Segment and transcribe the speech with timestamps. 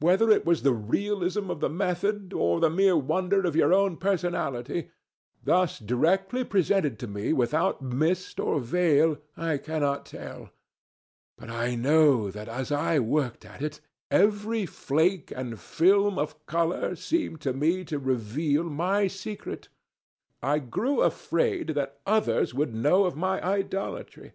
[0.00, 3.98] Whether it was the realism of the method, or the mere wonder of your own
[3.98, 4.90] personality,
[5.44, 10.48] thus directly presented to me without mist or veil, I cannot tell.
[11.36, 16.96] But I know that as I worked at it, every flake and film of colour
[16.96, 19.68] seemed to me to reveal my secret.
[20.42, 24.32] I grew afraid that others would know of my idolatry.